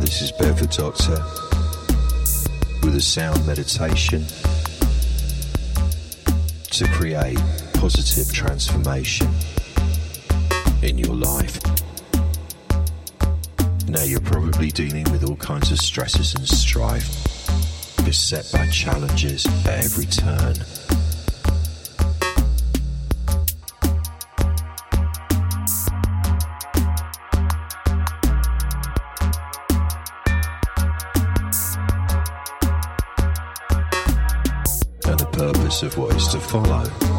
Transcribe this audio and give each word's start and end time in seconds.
this 0.00 0.22
is 0.22 0.32
Doctor 0.76 1.22
with 2.82 2.96
a 2.96 3.00
sound 3.00 3.46
meditation 3.46 4.24
to 6.70 6.88
create 6.88 7.38
positive 7.80 8.30
transformation 8.30 9.26
in 10.82 10.98
your 10.98 11.14
life. 11.14 11.58
Now 13.88 14.02
you're 14.02 14.20
probably 14.20 14.70
dealing 14.70 15.04
with 15.04 15.24
all 15.24 15.36
kinds 15.36 15.72
of 15.72 15.78
stresses 15.78 16.34
and 16.34 16.46
strife, 16.46 17.08
beset 18.04 18.50
by 18.52 18.68
challenges 18.68 19.46
at 19.64 19.82
every 19.82 20.04
turn. 20.04 20.56
And 35.06 35.18
the 35.18 35.28
purpose 35.32 35.82
of 35.82 35.96
what 35.96 36.14
is 36.14 36.28
to 36.28 36.40
follow 36.40 37.09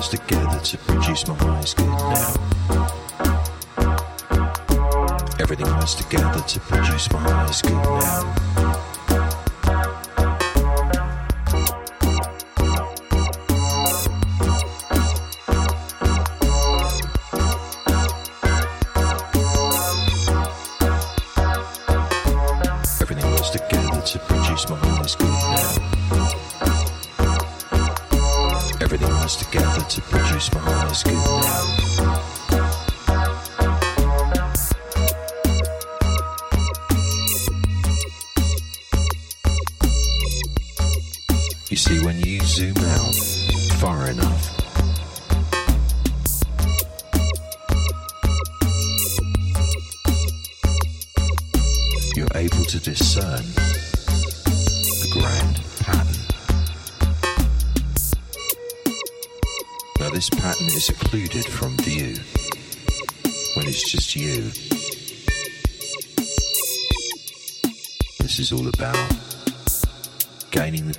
Works 0.00 0.08
together 0.08 0.60
to 0.60 0.78
produce 0.78 1.28
my 1.28 1.34
highest 1.34 1.76
good 1.76 1.86
now. 1.86 2.34
Everything 5.38 5.66
works 5.66 5.94
together 5.94 6.40
to 6.40 6.60
produce 6.60 7.12
my 7.12 7.18
highest 7.18 7.64
good 7.64 7.72
now. 7.72 8.49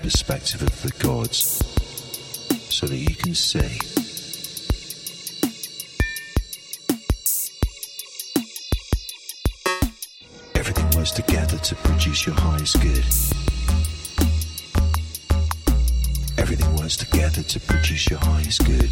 Perspective 0.02 0.64
of 0.64 0.82
the 0.82 0.92
gods 1.04 1.60
so 2.70 2.88
that 2.88 2.98
you 2.98 3.16
can 3.16 3.36
see. 3.36 3.60
Everything 10.56 10.90
works 10.98 11.12
together 11.12 11.58
to 11.58 11.76
produce 11.76 12.26
your 12.26 12.36
highest 12.36 12.82
good. 12.82 13.06
Everything 16.38 16.76
works 16.78 16.98
together 16.98 17.44
to 17.44 17.60
produce 17.60 18.10
your 18.10 18.20
highest 18.20 18.66
good. 18.66 18.92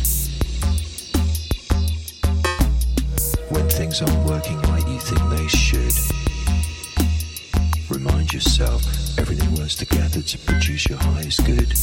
When 3.50 3.68
things 3.70 4.02
aren't 4.02 4.30
working 4.30 4.62
like 4.64 4.88
you 4.88 5.00
think 5.00 5.22
they 5.32 5.48
should, 5.48 5.94
remind 7.90 8.32
yourself 8.32 8.99
everything 9.18 9.54
works 9.56 9.76
together 9.76 10.22
to 10.22 10.38
produce 10.40 10.88
your 10.90 11.00
highest 11.00 11.46
good. 11.46 11.74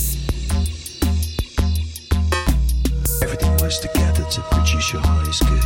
Everything 3.22 3.56
works 3.58 3.78
together 3.78 4.24
to 4.30 4.40
produce 4.42 4.92
your 4.92 5.02
highest 5.02 5.42
good. 5.46 5.64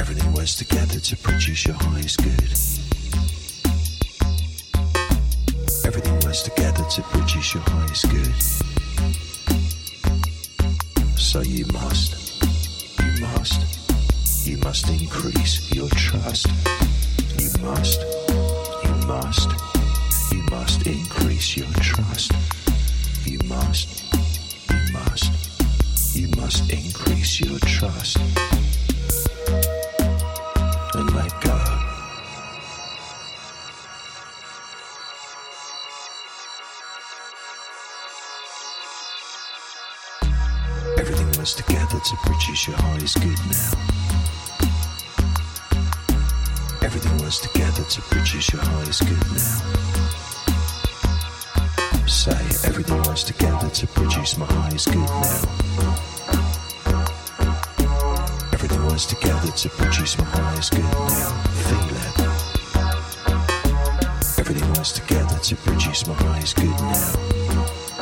Everything 0.00 0.32
works 0.32 0.54
together 0.56 1.00
to 1.00 1.16
produce 1.16 1.66
your 1.66 1.76
highest 1.76 2.18
good. 2.18 2.52
Everything 5.84 6.14
works 6.24 6.42
together 6.42 6.84
to 6.90 7.02
produce 7.02 7.54
your 7.54 7.62
highest 7.66 8.08
good. 8.10 8.34
So 11.18 11.40
you 11.42 11.66
must, 11.72 12.07
lies 58.98 59.06
together 59.06 59.52
to 59.52 59.68
produce 59.68 60.18
my 60.18 60.24
highest 60.24 60.72
good 60.72 60.82
now. 60.82 61.30
Feel 61.68 61.96
it. 62.02 62.18
Everything 64.40 64.68
works 64.72 64.92
together 64.92 65.38
to 65.38 65.56
produce 65.56 66.06
my 66.08 66.14
highest 66.14 66.56
good 66.56 66.66
now. 66.66 67.12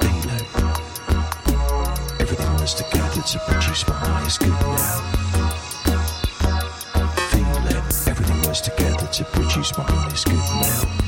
Feel 0.00 0.30
it. 0.36 0.46
Everything 2.18 2.50
works 2.56 2.74
together 2.74 3.22
to 3.22 3.38
produce 3.40 3.86
my 3.86 3.94
highest 3.94 4.40
good 4.40 4.48
now. 4.48 5.00
Feel 7.30 7.66
it. 7.76 8.08
Everything 8.08 8.40
works 8.42 8.60
together 8.62 9.06
to 9.06 9.24
produce 9.24 9.76
my 9.76 9.84
highest 9.84 10.24
good 10.24 10.36
now. 10.36 11.05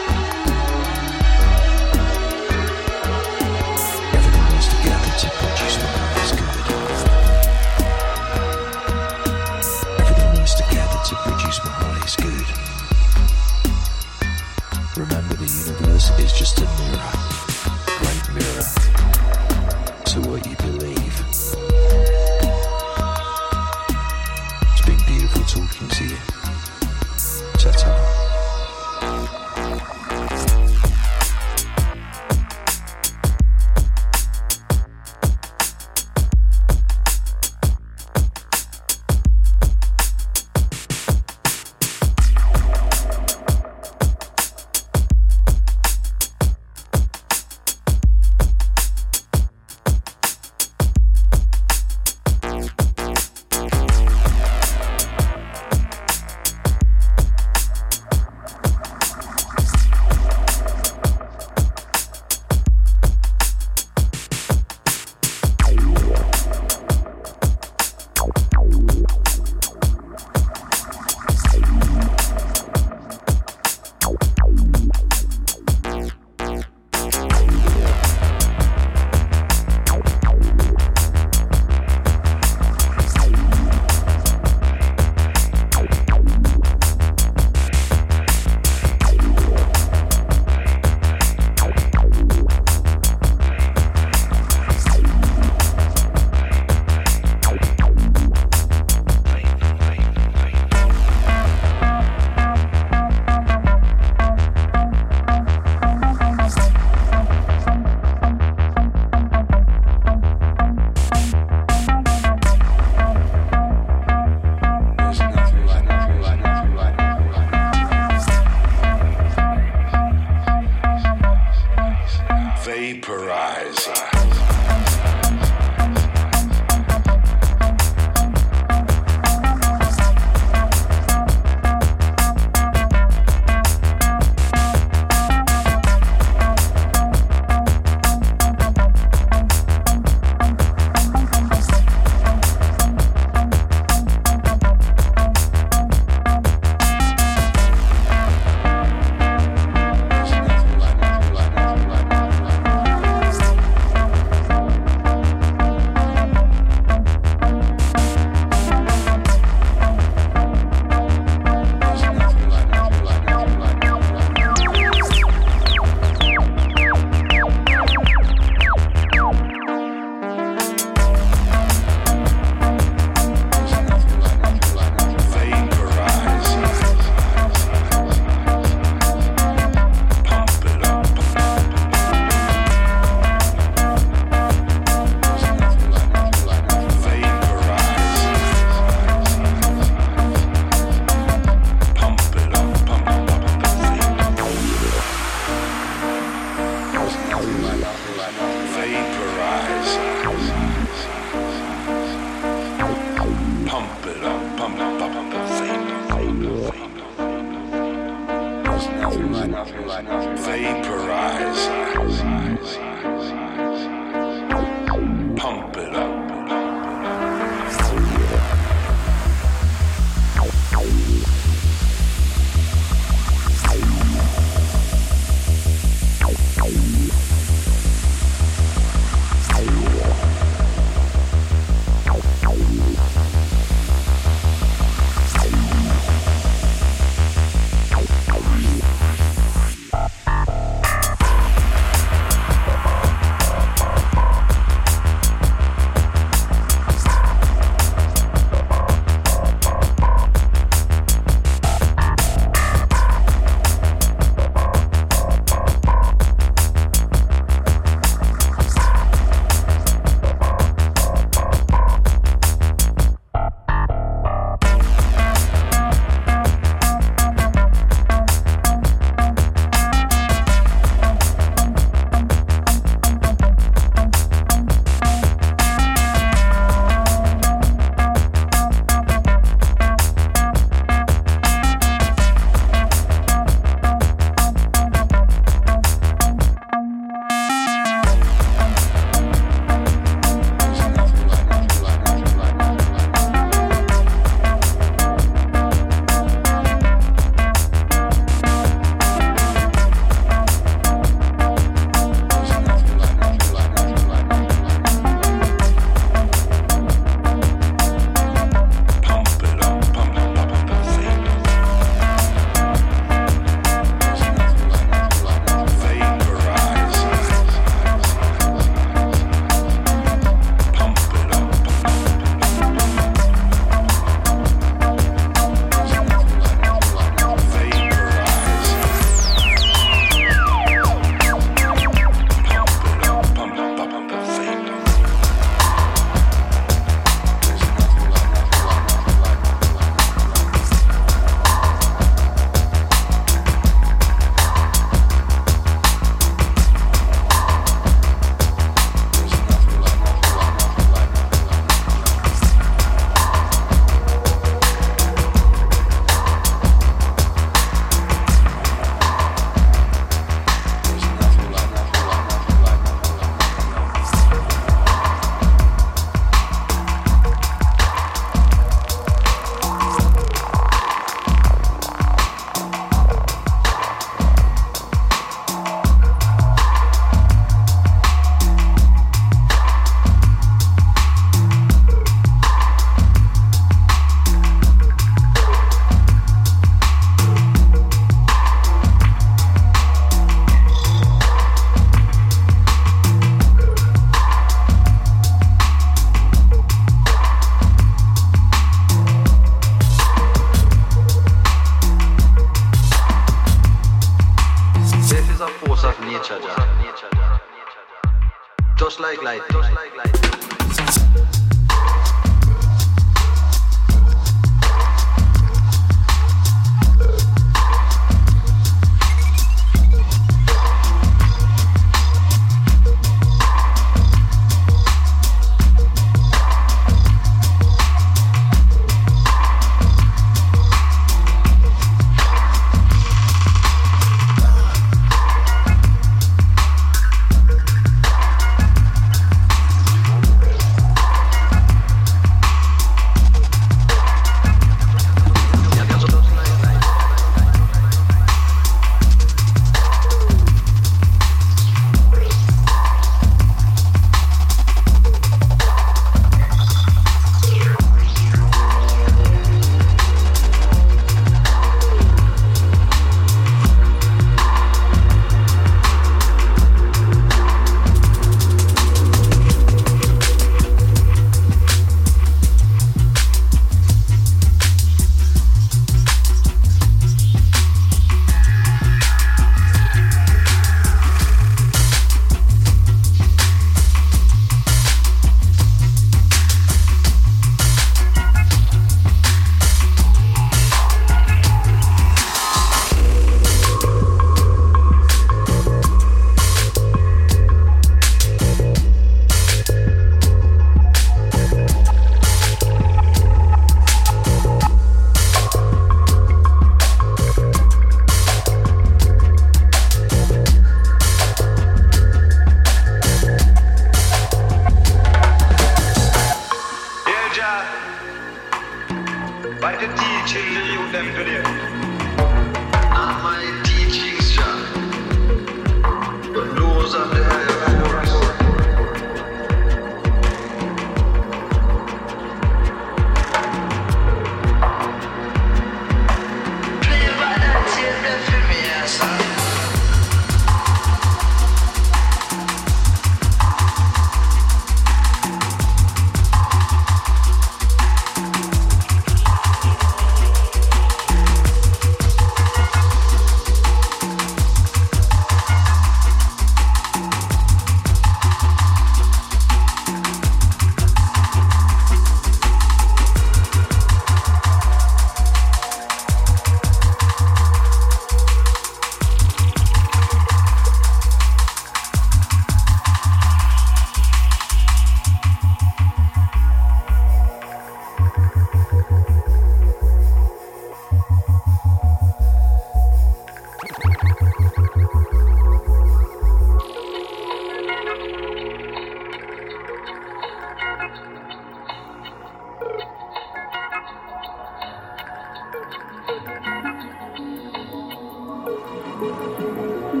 何? 599.01 600.00